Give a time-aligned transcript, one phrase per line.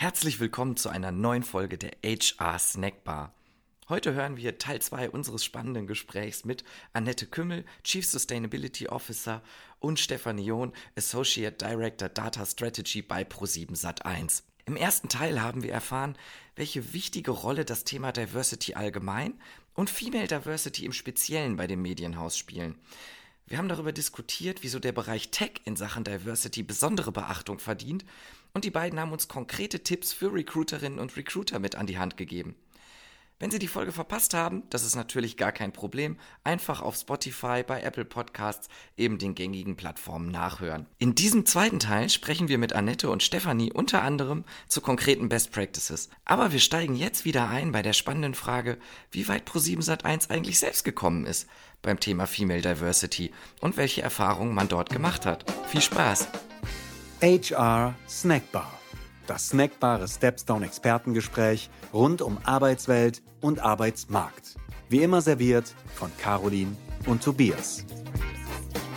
[0.00, 3.34] Herzlich willkommen zu einer neuen Folge der HR Snackbar.
[3.88, 6.62] Heute hören wir Teil 2 unseres spannenden Gesprächs mit
[6.92, 9.42] Annette Kümmel, Chief Sustainability Officer
[9.80, 14.44] und Stefanie John, Associate Director Data Strategy bei Pro7 Sat1.
[14.66, 16.16] Im ersten Teil haben wir erfahren,
[16.54, 19.34] welche wichtige Rolle das Thema Diversity allgemein
[19.74, 22.78] und Female Diversity im Speziellen bei dem Medienhaus spielen.
[23.48, 28.04] Wir haben darüber diskutiert, wieso der Bereich Tech in Sachen Diversity besondere Beachtung verdient
[28.54, 32.16] und die beiden haben uns konkrete Tipps für Recruiterinnen und Recruiter mit an die Hand
[32.16, 32.56] gegeben.
[33.40, 37.62] Wenn Sie die Folge verpasst haben, das ist natürlich gar kein Problem, einfach auf Spotify,
[37.64, 40.86] bei Apple Podcasts, eben den gängigen Plattformen nachhören.
[40.98, 45.52] In diesem zweiten Teil sprechen wir mit Annette und Stefanie unter anderem zu konkreten Best
[45.52, 46.08] Practices.
[46.24, 48.76] Aber wir steigen jetzt wieder ein bei der spannenden Frage,
[49.12, 51.48] wie weit Pro7 Sat1 eigentlich selbst gekommen ist
[51.80, 53.30] beim Thema Female Diversity
[53.60, 55.44] und welche Erfahrungen man dort gemacht hat.
[55.68, 56.26] Viel Spaß!
[57.20, 58.72] HR Snackbar.
[59.26, 64.54] Das snackbare Stepstone Expertengespräch rund um Arbeitswelt und Arbeitsmarkt.
[64.88, 67.84] Wie immer serviert von Caroline und Tobias.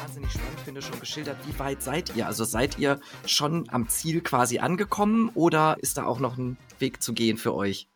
[0.03, 0.29] Wahnsinnig
[0.63, 2.27] finde schon geschildert, wie weit seid ihr?
[2.27, 7.01] Also seid ihr schon am Ziel quasi angekommen oder ist da auch noch ein Weg
[7.01, 7.90] zu gehen für euch?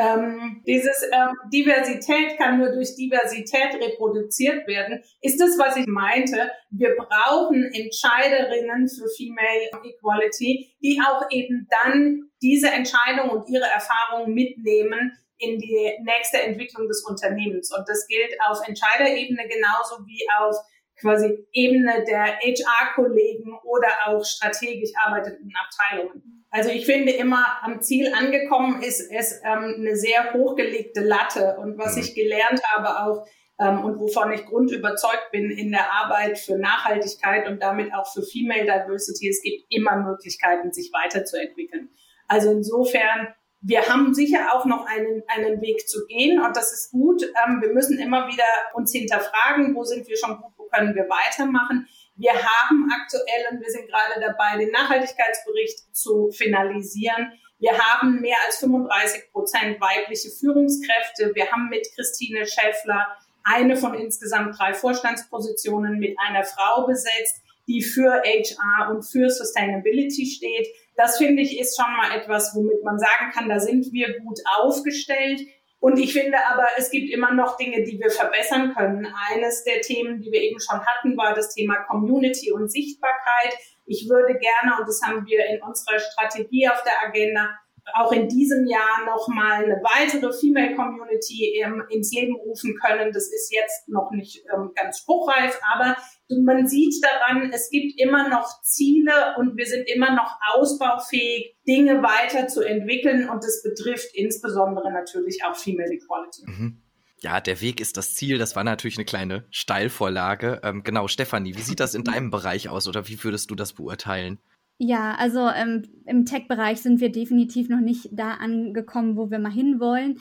[0.00, 6.50] Ähm, dieses ähm, Diversität kann nur durch Diversität reproduziert werden, ist das, was ich meinte.
[6.70, 14.32] Wir brauchen Entscheiderinnen für Female Equality, die auch eben dann diese Entscheidung und ihre Erfahrungen
[14.32, 17.70] mitnehmen in die nächste Entwicklung des Unternehmens.
[17.76, 20.56] Und das gilt auf Entscheiderebene genauso wie auf
[20.98, 26.39] quasi Ebene der HR-Kollegen oder auch strategisch arbeitenden Abteilungen.
[26.50, 31.56] Also ich finde immer, am Ziel angekommen ist es ähm, eine sehr hochgelegte Latte.
[31.58, 32.02] Und was mhm.
[32.02, 33.26] ich gelernt habe auch
[33.60, 38.22] ähm, und wovon ich grundüberzeugt bin in der Arbeit für Nachhaltigkeit und damit auch für
[38.22, 41.90] Female Diversity, es gibt immer Möglichkeiten, sich weiterzuentwickeln.
[42.26, 43.28] Also insofern,
[43.60, 47.22] wir haben sicher auch noch einen, einen Weg zu gehen und das ist gut.
[47.22, 51.04] Ähm, wir müssen immer wieder uns hinterfragen, wo sind wir schon gut, wo können wir
[51.04, 51.86] weitermachen.
[52.20, 57.32] Wir haben aktuell, und wir sind gerade dabei, den Nachhaltigkeitsbericht zu finalisieren.
[57.58, 61.34] Wir haben mehr als 35 Prozent weibliche Führungskräfte.
[61.34, 63.06] Wir haben mit Christine Schäffler
[63.42, 70.26] eine von insgesamt drei Vorstandspositionen mit einer Frau besetzt, die für HR und für Sustainability
[70.26, 70.68] steht.
[70.96, 74.40] Das finde ich ist schon mal etwas, womit man sagen kann, da sind wir gut
[74.58, 75.40] aufgestellt.
[75.80, 79.08] Und ich finde aber, es gibt immer noch Dinge, die wir verbessern können.
[79.30, 83.56] Eines der Themen, die wir eben schon hatten, war das Thema Community und Sichtbarkeit.
[83.86, 87.58] Ich würde gerne, und das haben wir in unserer Strategie auf der Agenda,
[87.94, 93.12] auch in diesem Jahr nochmal eine weitere Female Community ähm, ins Leben rufen können.
[93.12, 95.96] Das ist jetzt noch nicht ähm, ganz spruchreif, aber
[96.44, 102.02] man sieht daran, es gibt immer noch Ziele und wir sind immer noch ausbaufähig, Dinge
[102.02, 106.42] weiterzuentwickeln und das betrifft insbesondere natürlich auch Female Equality.
[106.46, 106.82] Mhm.
[107.22, 108.38] Ja, der Weg ist das Ziel.
[108.38, 110.60] Das war natürlich eine kleine Steilvorlage.
[110.64, 113.74] Ähm, genau, Stefanie, wie sieht das in deinem Bereich aus oder wie würdest du das
[113.74, 114.38] beurteilen?
[114.82, 119.52] Ja, also ähm, im Tech-Bereich sind wir definitiv noch nicht da angekommen, wo wir mal
[119.52, 120.18] hinwollen.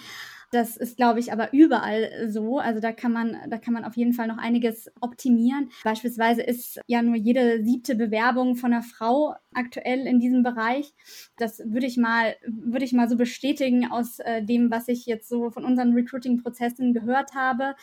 [0.52, 2.60] Das ist, glaube ich, aber überall so.
[2.60, 5.70] Also da kann man, da kann man auf jeden Fall noch einiges optimieren.
[5.86, 10.94] Beispielsweise ist ja nur jede siebte Bewerbung von einer Frau aktuell in diesem Bereich.
[11.38, 15.30] Das würde ich mal, würde ich mal so bestätigen aus äh, dem, was ich jetzt
[15.30, 17.76] so von unseren Recruiting-Prozessen gehört habe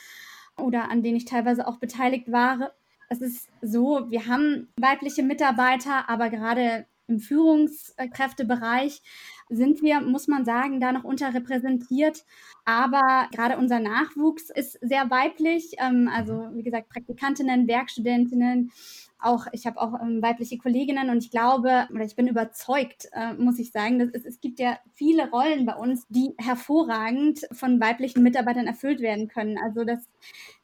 [0.58, 2.72] oder an denen ich teilweise auch beteiligt war.
[3.08, 9.00] Es ist so, wir haben weibliche Mitarbeiter, aber gerade im Führungskräftebereich
[9.48, 12.24] sind wir, muss man sagen, da noch unterrepräsentiert.
[12.64, 15.76] Aber gerade unser Nachwuchs ist sehr weiblich.
[15.78, 18.72] Ähm, also wie gesagt, Praktikantinnen, Werkstudentinnen,
[19.18, 23.32] auch, ich habe auch ähm, weibliche Kolleginnen und ich glaube, oder ich bin überzeugt, äh,
[23.34, 27.80] muss ich sagen, dass es, es gibt ja viele Rollen bei uns, die hervorragend von
[27.80, 29.58] weiblichen Mitarbeitern erfüllt werden können.
[29.58, 30.08] Also das,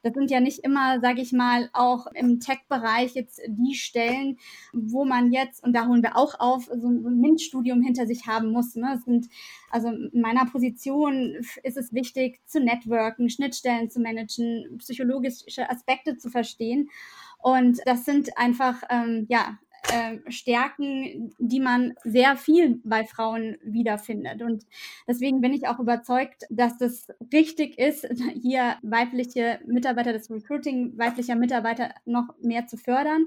[0.02, 4.38] das sind ja nicht immer, sage ich mal, auch im Tech-Bereich jetzt die Stellen,
[4.72, 8.50] wo man jetzt, und da holen wir auch auf, so ein MINT-Studium hinter sich haben
[8.50, 8.71] muss.
[8.76, 8.94] Ne?
[8.96, 9.28] Es sind,
[9.70, 16.30] also in meiner Position ist es wichtig, zu networken, Schnittstellen zu managen, psychologische Aspekte zu
[16.30, 16.90] verstehen.
[17.38, 19.58] Und das sind einfach, ähm, ja,
[19.90, 24.40] äh, Stärken, die man sehr viel bei Frauen wiederfindet.
[24.40, 24.64] Und
[25.08, 28.06] deswegen bin ich auch überzeugt, dass das richtig ist,
[28.40, 33.26] hier weibliche Mitarbeiter, das Recruiting weiblicher Mitarbeiter noch mehr zu fördern.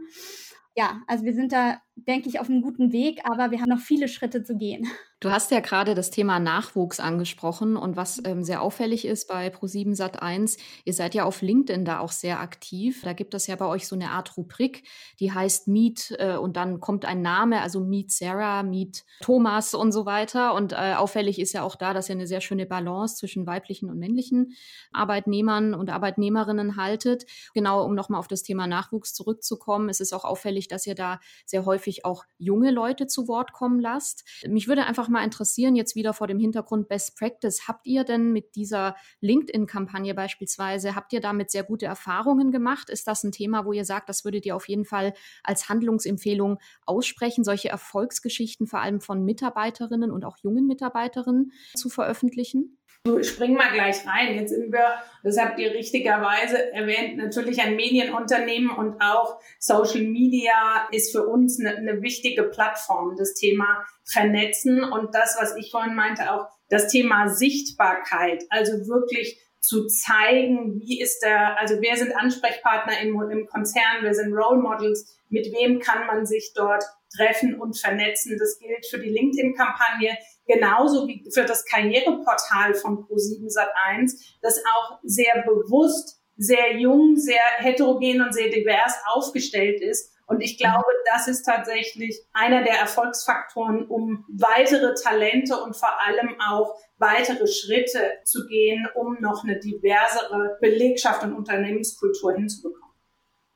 [0.77, 3.79] Ja, also wir sind da denke ich, auf einem guten Weg, aber wir haben noch
[3.79, 4.87] viele Schritte zu gehen.
[5.21, 9.47] Du hast ja gerade das Thema Nachwuchs angesprochen und was ähm, sehr auffällig ist bei
[9.47, 13.01] Pro7 Sat1, ihr seid ja auf LinkedIn da auch sehr aktiv.
[13.03, 14.83] Da gibt es ja bei euch so eine Art Rubrik,
[15.19, 19.93] die heißt Meet äh, und dann kommt ein Name, also Meet Sarah, Meet Thomas und
[19.93, 20.53] so weiter.
[20.53, 23.89] Und äh, auffällig ist ja auch da, dass ihr eine sehr schöne Balance zwischen weiblichen
[23.89, 24.53] und männlichen
[24.91, 27.25] Arbeitnehmern und Arbeitnehmerinnen haltet.
[27.55, 31.19] Genau, um nochmal auf das Thema Nachwuchs zurückzukommen, es ist auch auffällig, dass ihr da
[31.45, 34.23] sehr häufig auch junge Leute zu Wort kommen lasst.
[34.47, 38.31] Mich würde einfach mal interessieren, jetzt wieder vor dem Hintergrund Best Practice, habt ihr denn
[38.31, 42.89] mit dieser LinkedIn-Kampagne beispielsweise, habt ihr damit sehr gute Erfahrungen gemacht?
[42.89, 46.57] Ist das ein Thema, wo ihr sagt, das würdet ihr auf jeden Fall als Handlungsempfehlung
[46.85, 52.77] aussprechen, solche Erfolgsgeschichten vor allem von Mitarbeiterinnen und auch jungen Mitarbeiterinnen zu veröffentlichen?
[53.21, 54.35] Spring mal gleich rein.
[54.35, 60.87] Jetzt sind wir, das habt ihr richtigerweise erwähnt, natürlich ein Medienunternehmen und auch Social Media
[60.91, 65.95] ist für uns eine, eine wichtige Plattform, das Thema Vernetzen und das, was ich vorhin
[65.95, 72.15] meinte, auch das Thema Sichtbarkeit, also wirklich zu zeigen, wie ist der, also wer sind
[72.15, 76.83] Ansprechpartner im, im Konzern, wer sind Role Models, mit wem kann man sich dort
[77.15, 78.37] treffen und vernetzen.
[78.37, 80.15] Das gilt für die LinkedIn-Kampagne
[80.47, 87.41] genauso wie für das Karriereportal von Pro7 Sat1, das auch sehr bewusst, sehr jung, sehr
[87.57, 90.11] heterogen und sehr divers aufgestellt ist.
[90.27, 96.35] Und ich glaube, das ist tatsächlich einer der Erfolgsfaktoren, um weitere Talente und vor allem
[96.41, 102.95] auch weitere Schritte zu gehen, um noch eine diversere Belegschaft und Unternehmenskultur hinzubekommen.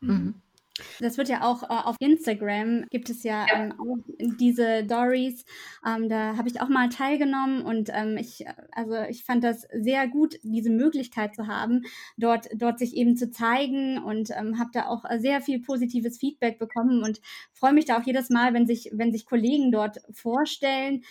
[0.02, 0.42] Mhm.
[1.00, 3.46] Das wird ja auch äh, auf Instagram gibt es ja.
[3.54, 3.98] Ähm, auch
[4.40, 5.46] diese Stories.
[5.86, 10.08] Ähm, da habe ich auch mal teilgenommen und ähm, ich, also ich fand das sehr
[10.08, 11.84] gut, diese Möglichkeit zu haben,
[12.18, 16.60] dort, dort sich eben zu zeigen und ähm, habe da auch sehr viel positives Feedback
[16.60, 17.22] bekommen und
[17.54, 21.04] freue mich da auch jedes Mal, wenn sich, wenn sich Kollegen dort vorstellen,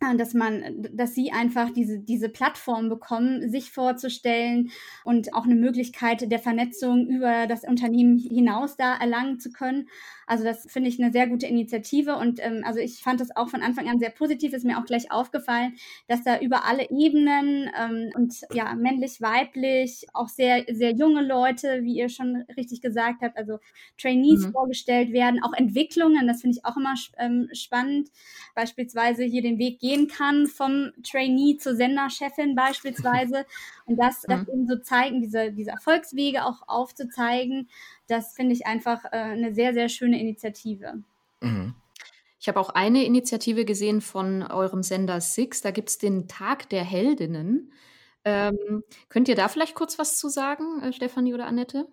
[0.00, 4.70] äh, dass man, dass sie einfach diese, diese Plattform bekommen, sich vorzustellen
[5.04, 9.88] und auch eine Möglichkeit der Vernetzung über das Unternehmen hinaus da erlangen zu können.
[10.26, 13.50] Also das finde ich eine sehr gute Initiative und ähm, also ich fand das auch
[13.50, 14.54] von Anfang an sehr positiv.
[14.54, 15.74] Ist mir auch gleich aufgefallen,
[16.08, 21.82] dass da über alle Ebenen ähm, und ja männlich, weiblich, auch sehr sehr junge Leute,
[21.82, 23.58] wie ihr schon richtig gesagt habt, also
[23.98, 24.52] Trainees mhm.
[24.52, 26.26] vorgestellt werden, auch Entwicklungen.
[26.26, 28.08] Das finde ich auch immer ähm, spannend.
[28.54, 33.44] Beispielsweise hier den Weg gehen kann vom Trainee zur Senderchefin beispielsweise
[33.86, 34.52] und das, das mhm.
[34.52, 37.68] eben so zeigen, diese diese Erfolgswege auch aufzuzeigen
[38.08, 41.02] das finde ich einfach äh, eine sehr, sehr schöne Initiative.
[41.40, 41.74] Mhm.
[42.40, 45.62] Ich habe auch eine Initiative gesehen von eurem Sender Six.
[45.62, 47.72] Da gibt es den Tag der Heldinnen.
[48.24, 51.86] Ähm, könnt ihr da vielleicht kurz was zu sagen, äh, Stefanie oder Annette?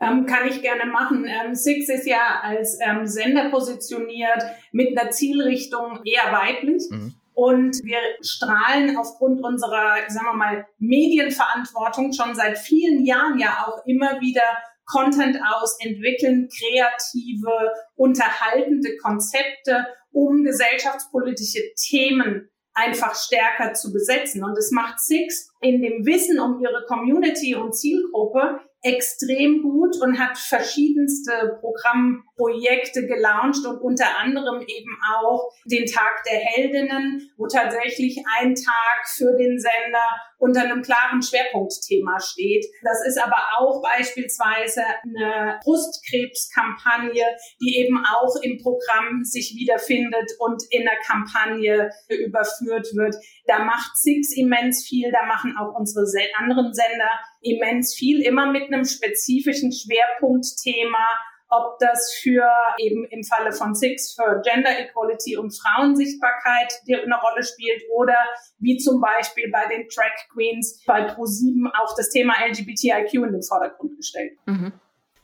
[0.00, 1.26] Ähm, kann ich gerne machen.
[1.26, 4.42] Ähm, Six ist ja als ähm, Sender positioniert
[4.72, 6.82] mit einer Zielrichtung eher weiblich.
[6.90, 7.14] Mhm.
[7.32, 13.86] Und wir strahlen aufgrund unserer, sagen wir mal, Medienverantwortung schon seit vielen Jahren ja auch
[13.86, 14.42] immer wieder
[14.90, 24.44] Content aus, entwickeln kreative, unterhaltende Konzepte, um gesellschaftspolitische Themen einfach stärker zu besetzen.
[24.44, 30.18] Und es macht Six in dem Wissen um ihre Community und Zielgruppe extrem gut und
[30.18, 38.22] hat verschiedenste Programmprojekte gelauncht und unter anderem eben auch den Tag der Heldinnen, wo tatsächlich
[38.38, 40.08] ein Tag für den Sender
[40.40, 42.64] unter einem klaren Schwerpunktthema steht.
[42.82, 47.22] Das ist aber auch beispielsweise eine Brustkrebskampagne,
[47.60, 53.14] die eben auch im Programm sich wiederfindet und in der Kampagne überführt wird.
[53.46, 56.06] Da macht Six immens viel, da machen auch unsere
[56.38, 57.10] anderen Sender
[57.42, 61.06] immens viel, immer mit einem spezifischen Schwerpunktthema,
[61.50, 67.42] ob das für eben im Falle von Six für Gender Equality und Frauensichtbarkeit eine Rolle
[67.42, 68.16] spielt oder
[68.58, 73.42] wie zum Beispiel bei den Track Queens bei Pro7 auch das Thema LGBTIQ in den
[73.42, 74.38] Vordergrund gestellt.
[74.46, 74.72] Mhm.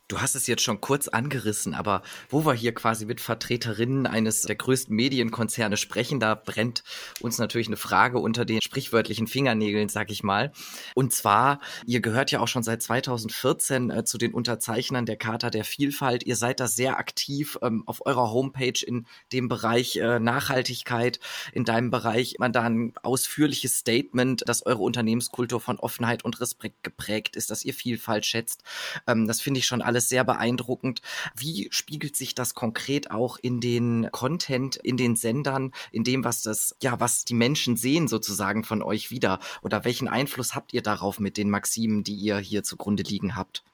[0.08, 4.42] Du hast es jetzt schon kurz angerissen, aber wo wir hier quasi mit Vertreterinnen eines
[4.42, 6.84] der größten Medienkonzerne sprechen, da brennt
[7.22, 10.52] uns natürlich eine Frage unter den sprichwörtlichen Fingernägeln, sag ich mal.
[10.94, 15.50] Und zwar, ihr gehört ja auch schon seit 2014 äh, zu den Unterzeichnern der Charta
[15.50, 16.24] der Vielfalt.
[16.24, 21.18] Ihr seid da sehr aktiv ähm, auf eurer Homepage in dem Bereich äh, Nachhaltigkeit,
[21.52, 26.84] in deinem Bereich man da ein ausführliches Statement, dass eure Unternehmenskultur von Offenheit und Respekt
[26.84, 28.62] geprägt ist, dass ihr Vielfalt schätzt.
[29.08, 31.00] Ähm, das finde ich schon alles alles sehr beeindruckend.
[31.34, 36.42] Wie spiegelt sich das konkret auch in den Content, in den Sendern, in dem, was
[36.42, 39.38] das, ja, was die Menschen sehen sozusagen von euch wieder?
[39.62, 43.64] Oder welchen Einfluss habt ihr darauf mit den Maximen, die ihr hier zugrunde liegen habt?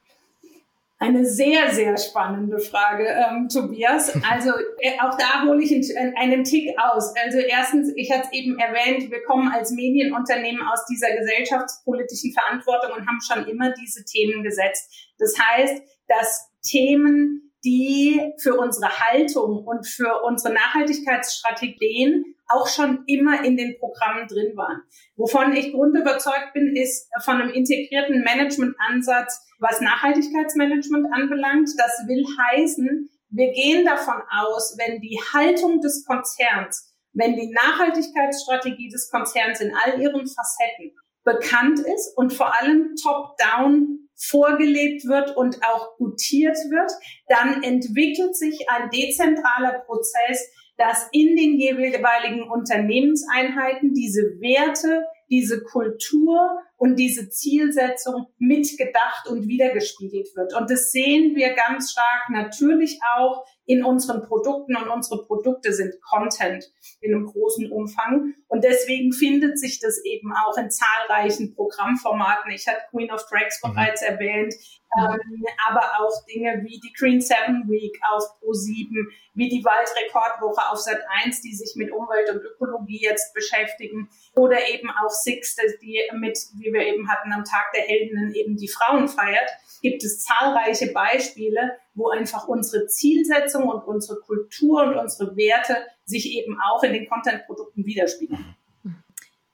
[1.00, 4.16] Eine sehr, sehr spannende Frage, ähm, Tobias.
[4.30, 7.12] Also äh, auch da hole ich einen, einen Tick aus.
[7.24, 12.92] Also erstens, ich hatte es eben erwähnt, wir kommen als Medienunternehmen aus dieser gesellschaftspolitischen Verantwortung
[12.96, 15.12] und haben schon immer diese Themen gesetzt.
[15.18, 15.82] Das heißt,
[16.18, 23.78] dass Themen, die für unsere Haltung und für unsere Nachhaltigkeitsstrategien auch schon immer in den
[23.78, 24.82] Programmen drin waren.
[25.16, 31.70] Wovon ich grundüberzeugt bin, ist von einem integrierten Managementansatz, was Nachhaltigkeitsmanagement anbelangt.
[31.78, 38.88] Das will heißen, wir gehen davon aus, wenn die Haltung des Konzerns, wenn die Nachhaltigkeitsstrategie
[38.88, 40.92] des Konzerns in all ihren Facetten
[41.24, 46.90] bekannt ist und vor allem top-down vorgelebt wird und auch gutiert wird,
[47.28, 56.58] dann entwickelt sich ein dezentraler Prozess, dass in den jeweiligen Unternehmenseinheiten diese Werte, diese Kultur
[56.82, 60.52] und diese Zielsetzung mitgedacht und wiedergespiegelt wird.
[60.52, 65.94] Und das sehen wir ganz stark natürlich auch in unseren Produkten und unsere Produkte sind
[66.02, 66.64] Content
[67.00, 68.34] in einem großen Umfang.
[68.48, 72.50] Und deswegen findet sich das eben auch in zahlreichen Programmformaten.
[72.50, 73.68] Ich hatte Queen of Tracks mhm.
[73.70, 74.52] bereits erwähnt,
[74.98, 78.90] ähm, aber auch Dinge wie die Green Seven Week auf Pro7,
[79.34, 84.68] wie die Waldrekordwoche auf Sat 1, die sich mit Umwelt und Ökologie jetzt beschäftigen, oder
[84.68, 88.68] eben auch Six, die mit, wie wir eben hatten, am Tag der Heldinnen eben die
[88.68, 89.50] Frauen feiert,
[89.82, 96.32] gibt es zahlreiche Beispiele, wo einfach unsere Zielsetzung und unsere Kultur und unsere Werte sich
[96.36, 98.56] eben auch in den Content-Produkten widerspiegeln.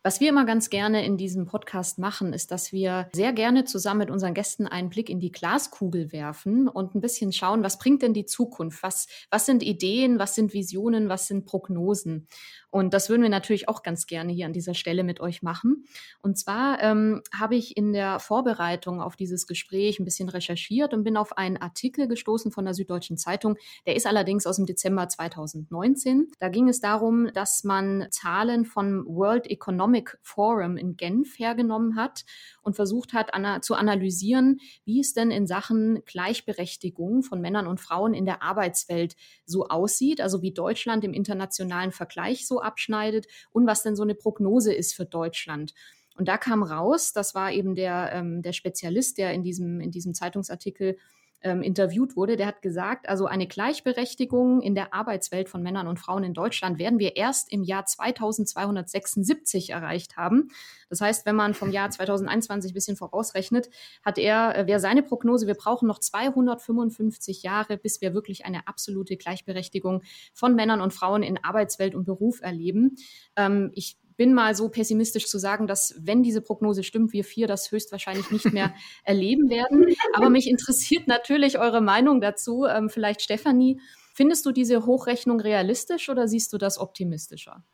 [0.05, 3.99] Was wir immer ganz gerne in diesem Podcast machen, ist, dass wir sehr gerne zusammen
[3.99, 8.03] mit unseren Gästen einen Blick in die Glaskugel werfen und ein bisschen schauen, was bringt
[8.03, 8.83] denn die Zukunft?
[8.83, 10.19] Was, was sind Ideen?
[10.19, 11.11] Was sind Visionen?
[11.11, 12.29] Was sind Prognosen?
[12.71, 15.85] Und das würden wir natürlich auch ganz gerne hier an dieser Stelle mit euch machen.
[16.21, 21.03] Und zwar ähm, habe ich in der Vorbereitung auf dieses Gespräch ein bisschen recherchiert und
[21.03, 23.57] bin auf einen Artikel gestoßen von der Süddeutschen Zeitung.
[23.87, 26.29] Der ist allerdings aus dem Dezember 2019.
[26.39, 32.25] Da ging es darum, dass man Zahlen vom World Economic Forum in Genf hergenommen hat
[32.61, 37.81] und versucht hat ana zu analysieren, wie es denn in Sachen Gleichberechtigung von Männern und
[37.81, 43.67] Frauen in der Arbeitswelt so aussieht, also wie Deutschland im internationalen Vergleich so abschneidet und
[43.67, 45.75] was denn so eine Prognose ist für Deutschland.
[46.17, 49.91] Und da kam raus, das war eben der, ähm, der Spezialist, der in diesem, in
[49.91, 50.99] diesem Zeitungsartikel
[51.43, 55.99] ähm, interviewt wurde, der hat gesagt, also eine Gleichberechtigung in der Arbeitswelt von Männern und
[55.99, 60.51] Frauen in Deutschland werden wir erst im Jahr 2276 erreicht haben.
[60.89, 63.71] Das heißt, wenn man vom Jahr 2021 ein bisschen vorausrechnet,
[64.05, 68.67] hat er, äh, wäre seine Prognose, wir brauchen noch 255 Jahre, bis wir wirklich eine
[68.67, 70.03] absolute Gleichberechtigung
[70.35, 72.97] von Männern und Frauen in Arbeitswelt und Beruf erleben.
[73.37, 77.47] Ähm, ich bin mal so pessimistisch zu sagen, dass wenn diese Prognose stimmt, wir vier
[77.47, 79.87] das höchstwahrscheinlich nicht mehr erleben werden.
[80.13, 82.67] Aber mich interessiert natürlich eure Meinung dazu.
[82.67, 83.81] Ähm, vielleicht Stefanie,
[84.13, 87.65] findest du diese Hochrechnung realistisch oder siehst du das optimistischer?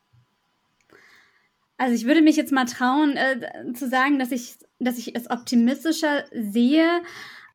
[1.79, 5.31] Also ich würde mich jetzt mal trauen äh, zu sagen, dass ich, dass ich es
[5.31, 7.01] optimistischer sehe.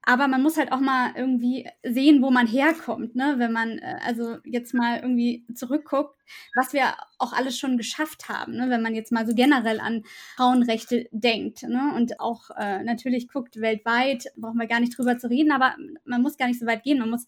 [0.03, 3.35] Aber man muss halt auch mal irgendwie sehen, wo man herkommt, ne?
[3.37, 6.15] Wenn man äh, also jetzt mal irgendwie zurückguckt,
[6.55, 8.69] was wir auch alles schon geschafft haben, ne?
[8.69, 10.03] Wenn man jetzt mal so generell an
[10.35, 11.93] Frauenrechte denkt, ne?
[11.95, 15.75] Und auch äh, natürlich guckt weltweit, brauchen wir gar nicht drüber zu reden, aber
[16.05, 16.99] man muss gar nicht so weit gehen.
[16.99, 17.25] Man muss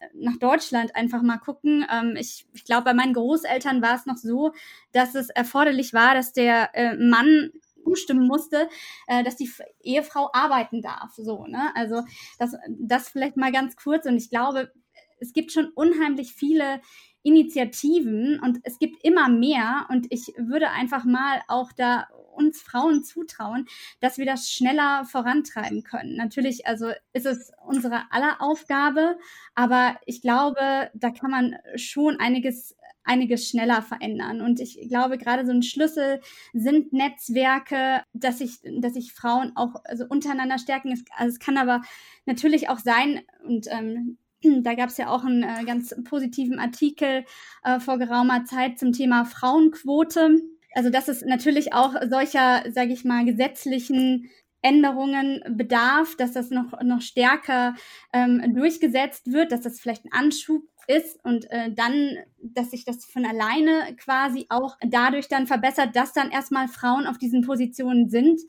[0.00, 1.84] äh, nach Deutschland einfach mal gucken.
[1.92, 4.52] Ähm, ich ich glaube, bei meinen Großeltern war es noch so,
[4.92, 7.50] dass es erforderlich war, dass der äh, Mann
[7.84, 8.68] umstimmen musste,
[9.06, 9.50] äh, dass die
[9.82, 11.12] Ehefrau arbeiten darf.
[11.16, 11.70] So, ne?
[11.74, 12.02] Also
[12.38, 14.06] das, das vielleicht mal ganz kurz.
[14.06, 14.72] Und ich glaube,
[15.20, 16.80] es gibt schon unheimlich viele
[17.22, 19.86] Initiativen und es gibt immer mehr.
[19.88, 23.66] Und ich würde einfach mal auch da uns Frauen zutrauen,
[24.00, 26.16] dass wir das schneller vorantreiben können.
[26.16, 29.18] Natürlich, also ist es unsere aller Aufgabe,
[29.54, 32.74] aber ich glaube, da kann man schon einiges
[33.04, 34.40] einiges schneller verändern.
[34.40, 36.20] Und ich glaube, gerade so ein Schlüssel
[36.52, 40.92] sind Netzwerke, dass sich, dass sich Frauen auch also untereinander stärken.
[40.92, 41.82] Es, also es kann aber
[42.26, 44.18] natürlich auch sein, und ähm,
[44.62, 47.24] da gab es ja auch einen äh, ganz positiven Artikel
[47.64, 50.40] äh, vor geraumer Zeit zum Thema Frauenquote.
[50.74, 54.30] Also dass es natürlich auch solcher, sage ich mal, gesetzlichen
[54.62, 57.74] Änderungen bedarf, dass das noch, noch stärker
[58.12, 63.04] ähm, durchgesetzt wird, dass das vielleicht ein Anschub ist und äh, dann, dass sich das
[63.04, 68.40] von alleine quasi auch dadurch dann verbessert, dass dann erstmal Frauen auf diesen Positionen sind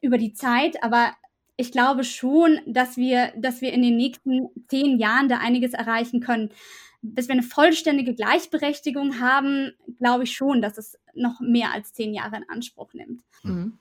[0.00, 0.82] über die Zeit.
[0.82, 1.12] Aber
[1.56, 6.20] ich glaube schon, dass wir, dass wir in den nächsten zehn Jahren da einiges erreichen
[6.20, 6.50] können.
[7.02, 12.12] Bis wir eine vollständige Gleichberechtigung haben, glaube ich schon, dass es noch mehr als zehn
[12.12, 13.22] Jahre in Anspruch nimmt.
[13.44, 13.78] Mhm.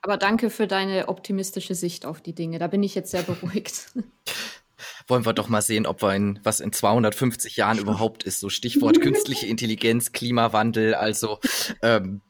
[0.00, 2.58] Aber danke für deine optimistische Sicht auf die Dinge.
[2.58, 3.92] Da bin ich jetzt sehr beruhigt.
[5.08, 8.40] wollen wir doch mal sehen, ob wir in was in 250 Jahren überhaupt ist.
[8.40, 10.94] So Stichwort künstliche Intelligenz, Klimawandel.
[10.94, 11.38] Also
[11.82, 12.20] ähm,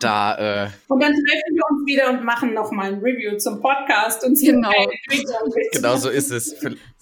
[0.00, 0.64] da.
[0.64, 4.40] Äh und dann treffen wir uns wieder und machen nochmal ein Review zum Podcast und
[4.40, 4.70] genau.
[5.72, 6.54] genau so ist es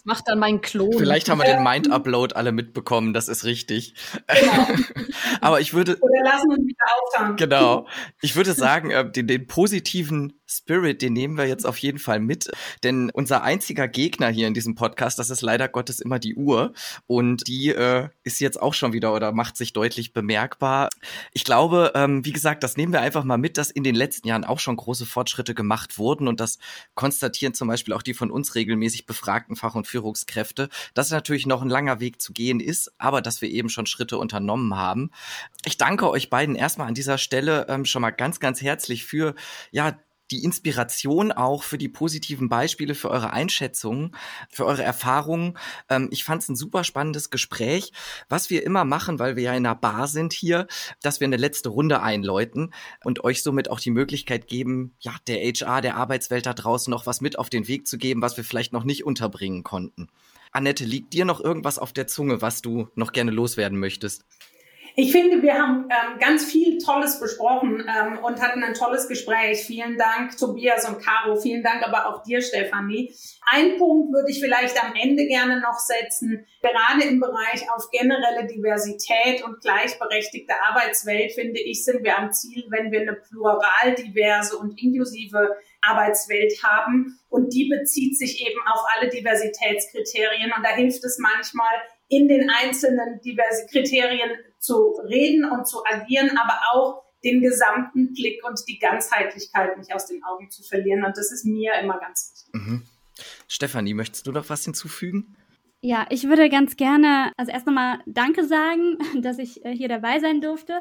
[0.04, 0.92] macht dann mein Klon.
[0.96, 3.94] Vielleicht haben wir den Mind-Upload alle mitbekommen, das ist richtig.
[4.26, 4.66] Genau.
[5.40, 5.98] Aber ich würde.
[6.00, 7.36] Oder lassen uns wieder auftauchen.
[7.36, 7.86] Genau.
[8.24, 12.20] Ich würde sagen, äh, den, den positiven Spirit, den nehmen wir jetzt auf jeden Fall
[12.20, 12.50] mit.
[12.84, 16.72] Denn unser einziger Gegner hier in diesem Podcast, das ist leider Gottes immer die Uhr.
[17.06, 20.88] Und die äh, ist jetzt auch schon wieder oder macht sich deutlich bemerkbar.
[21.32, 24.28] Ich glaube, ähm, wie gesagt, das nehmen wir einfach mal mit, dass in den letzten
[24.28, 26.28] Jahren auch schon große Fortschritte gemacht wurden.
[26.28, 26.58] Und das
[26.94, 31.62] konstatieren zum Beispiel auch die von uns regelmäßig befragten Fach- und Führungskräfte, dass natürlich noch
[31.62, 35.10] ein langer Weg zu gehen ist, aber dass wir eben schon Schritte unternommen haben.
[35.64, 39.34] Ich danke euch beiden erstmal an dieser Stelle ähm, schon mal ganz, ganz herzlich für
[39.70, 39.98] ja
[40.32, 44.16] die Inspiration auch für die positiven Beispiele, für eure Einschätzungen,
[44.48, 45.58] für eure Erfahrungen.
[45.88, 47.92] Ähm, ich fand es ein super spannendes Gespräch.
[48.28, 50.66] Was wir immer machen, weil wir ja in einer Bar sind hier,
[51.02, 52.72] dass wir eine letzte Runde einläuten
[53.04, 57.06] und euch somit auch die Möglichkeit geben, ja, der HR, der Arbeitswelt da draußen noch
[57.06, 60.08] was mit auf den Weg zu geben, was wir vielleicht noch nicht unterbringen konnten.
[60.50, 64.24] Annette, liegt dir noch irgendwas auf der Zunge, was du noch gerne loswerden möchtest?
[64.94, 69.64] Ich finde, wir haben ähm, ganz viel Tolles besprochen ähm, und hatten ein tolles Gespräch.
[69.64, 71.36] Vielen Dank, Tobias und Caro.
[71.36, 73.14] Vielen Dank aber auch dir, Stefanie.
[73.50, 76.46] Ein Punkt würde ich vielleicht am Ende gerne noch setzen.
[76.60, 82.64] Gerade im Bereich auf generelle Diversität und gleichberechtigte Arbeitswelt, finde ich, sind wir am Ziel,
[82.68, 87.18] wenn wir eine plural, diverse und inklusive Arbeitswelt haben.
[87.30, 90.52] Und die bezieht sich eben auf alle Diversitätskriterien.
[90.54, 91.72] Und da hilft es manchmal,
[92.08, 98.42] in den einzelnen diverse Kriterien zu reden und zu agieren, aber auch den gesamten Blick
[98.46, 101.04] und die Ganzheitlichkeit nicht aus den Augen zu verlieren.
[101.04, 102.54] Und das ist mir immer ganz wichtig.
[102.54, 102.82] Mhm.
[103.48, 105.36] Stefanie, möchtest du noch was hinzufügen?
[105.80, 110.20] Ja, ich würde ganz gerne, also erst nochmal Danke sagen, dass ich äh, hier dabei
[110.20, 110.80] sein durfte.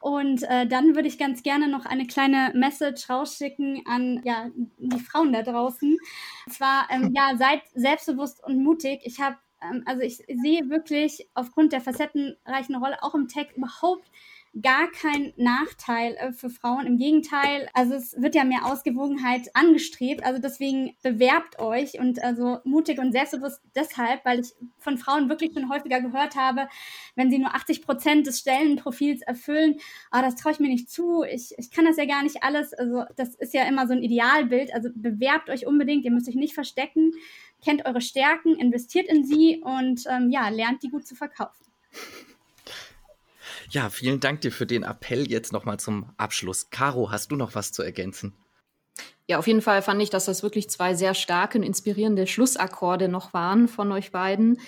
[0.00, 4.98] Und äh, dann würde ich ganz gerne noch eine kleine Message rausschicken an ja, die
[4.98, 5.96] Frauen da draußen.
[6.46, 9.02] Und zwar, ähm, ja, seid selbstbewusst und mutig.
[9.04, 9.36] Ich habe
[9.84, 14.10] also ich sehe wirklich aufgrund der facettenreichen Rolle auch im Tech überhaupt
[14.60, 16.86] gar kein Nachteil äh, für Frauen.
[16.86, 20.24] Im Gegenteil, also es wird ja mehr Ausgewogenheit angestrebt.
[20.24, 25.52] Also deswegen bewerbt euch und also mutig und selbstbewusst deshalb, weil ich von Frauen wirklich
[25.54, 26.68] schon häufiger gehört habe,
[27.14, 29.76] wenn sie nur 80 Prozent des Stellenprofils erfüllen,
[30.10, 32.74] ah, das traue ich mir nicht zu, ich, ich kann das ja gar nicht alles.
[32.74, 34.74] Also das ist ja immer so ein Idealbild.
[34.74, 37.12] Also bewerbt euch unbedingt, ihr müsst euch nicht verstecken
[37.64, 41.64] kennt eure Stärken, investiert in sie und ähm, ja, lernt die gut zu verkaufen.
[43.70, 46.68] Ja, vielen Dank dir für den Appell jetzt nochmal zum Abschluss.
[46.70, 48.34] Caro, hast du noch was zu ergänzen?
[49.28, 53.08] Ja, auf jeden Fall fand ich, dass das wirklich zwei sehr starke und inspirierende Schlussakkorde
[53.08, 54.58] noch waren von euch beiden.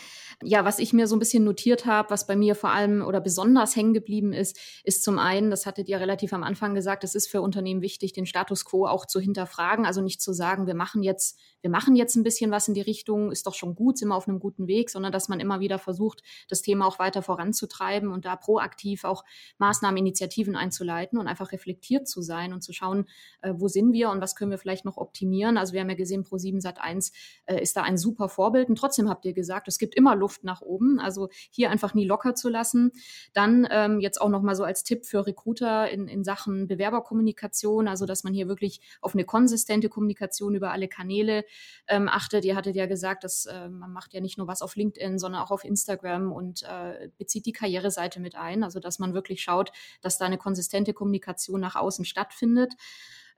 [0.42, 3.20] Ja, was ich mir so ein bisschen notiert habe, was bei mir vor allem oder
[3.20, 7.14] besonders hängen geblieben ist, ist zum einen, das hattet ihr relativ am Anfang gesagt, es
[7.14, 9.86] ist für Unternehmen wichtig, den Status quo auch zu hinterfragen.
[9.86, 12.80] Also nicht zu sagen, wir machen jetzt, wir machen jetzt ein bisschen was in die
[12.80, 15.60] Richtung, ist doch schon gut, sind wir auf einem guten Weg, sondern dass man immer
[15.60, 19.24] wieder versucht, das Thema auch weiter voranzutreiben und da proaktiv auch
[19.58, 23.06] Maßnahmen, Initiativen einzuleiten und einfach reflektiert zu sein und zu schauen,
[23.40, 25.56] äh, wo sind wir und was können wir vielleicht noch optimieren.
[25.56, 27.12] Also wir haben ja gesehen, Pro7 Sat 1
[27.46, 30.44] äh, ist da ein super Vorbild und trotzdem habt ihr gesagt, es gibt immer Luft
[30.44, 31.00] nach oben.
[31.00, 32.92] Also hier einfach nie locker zu lassen.
[33.32, 38.06] Dann ähm, jetzt auch nochmal so als Tipp für Recruiter in, in Sachen Bewerberkommunikation, also
[38.06, 41.44] dass man hier wirklich auf eine konsistente Kommunikation über alle Kanäle
[41.88, 42.44] ähm, achtet.
[42.44, 45.42] Ihr hattet ja gesagt, dass äh, man macht ja nicht nur was auf LinkedIn, sondern
[45.42, 48.64] auch auf Instagram und äh, bezieht die Karriereseite mit ein.
[48.64, 52.74] Also dass man wirklich schaut, dass da eine konsistente Kommunikation nach außen stattfindet,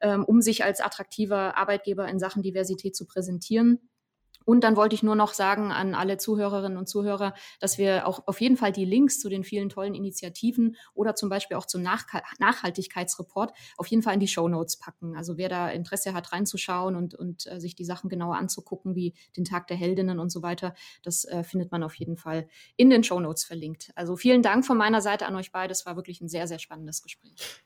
[0.01, 3.81] ähm, um sich als attraktiver Arbeitgeber in Sachen Diversität zu präsentieren.
[4.47, 8.29] Und dann wollte ich nur noch sagen an alle Zuhörerinnen und Zuhörer, dass wir auch
[8.29, 11.83] auf jeden Fall die Links zu den vielen tollen Initiativen oder zum Beispiel auch zum
[11.83, 12.07] Nach
[12.39, 15.17] Nachhaltigkeitsreport auf jeden Fall in die Show Notes packen.
[15.17, 19.15] Also wer da Interesse hat, reinzuschauen und, und äh, sich die Sachen genauer anzugucken, wie
[19.37, 22.89] den Tag der Heldinnen und so weiter, das äh, findet man auf jeden Fall in
[22.89, 23.91] den Show Notes verlinkt.
[23.97, 25.73] Also vielen Dank von meiner Seite an euch beide.
[25.73, 27.66] Es war wirklich ein sehr, sehr spannendes Gespräch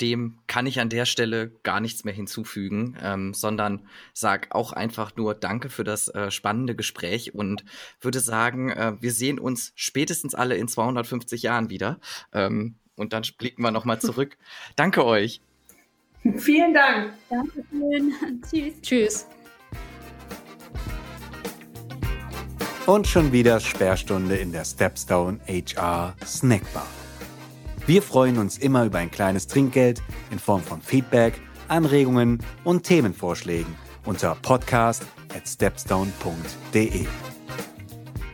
[0.00, 5.14] dem kann ich an der Stelle gar nichts mehr hinzufügen, ähm, sondern sag auch einfach
[5.16, 7.64] nur Danke für das äh, spannende Gespräch und
[8.00, 12.00] würde sagen, äh, wir sehen uns spätestens alle in 250 Jahren wieder.
[12.32, 14.36] Ähm, und dann blicken wir nochmal zurück.
[14.76, 15.40] Danke euch.
[16.36, 17.12] Vielen Dank.
[17.28, 18.14] Dankeschön.
[18.50, 18.74] Tschüss.
[18.82, 19.26] Tschüss.
[22.86, 26.86] Und schon wieder Sperrstunde in der Stepstone HR Snackbar.
[27.86, 33.74] Wir freuen uns immer über ein kleines Trinkgeld in Form von Feedback, Anregungen und Themenvorschlägen
[34.06, 35.02] unter podcast
[35.34, 37.04] at stepstone.de.